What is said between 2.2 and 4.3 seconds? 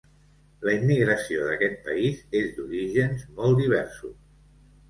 és d'orígens molt diversos.